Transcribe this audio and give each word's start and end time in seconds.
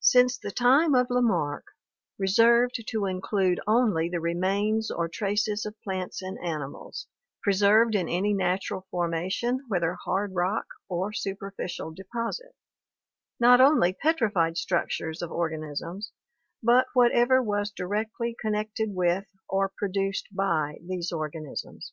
Since 0.00 0.38
the 0.38 0.50
time 0.50 0.92
of 0.96 1.06
Lamarck 1.08 1.68
reserved 2.18 2.82
to 2.88 3.06
include 3.06 3.60
only 3.64 4.08
the 4.08 4.18
remains 4.18 4.90
or 4.90 5.08
traces 5.08 5.64
of 5.64 5.80
plants 5.82 6.20
and 6.20 6.36
animals, 6.42 7.06
preserved 7.44 7.94
in 7.94 8.08
any 8.08 8.32
natural 8.34 8.88
formation 8.90 9.60
whether 9.68 9.94
hard 9.94 10.34
rock 10.34 10.66
or 10.88 11.12
superficial 11.12 11.92
deposit, 11.92 12.56
not 13.38 13.60
only 13.60 13.92
petrified 13.92 14.56
structures 14.58 15.22
of 15.22 15.30
organisms 15.30 16.10
but 16.60 16.86
whatever 16.94 17.40
was 17.40 17.70
directly 17.70 18.34
connected 18.40 18.92
with 18.92 19.26
or 19.48 19.68
produced 19.68 20.26
by 20.34 20.78
these 20.84 21.12
organisms." 21.12 21.92